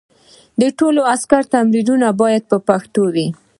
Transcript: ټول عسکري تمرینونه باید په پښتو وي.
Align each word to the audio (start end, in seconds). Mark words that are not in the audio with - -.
ټول 0.79 0.95
عسکري 1.13 1.43
تمرینونه 1.53 2.07
باید 2.21 2.43
په 2.51 2.57
پښتو 2.67 3.01
وي. 3.13 3.27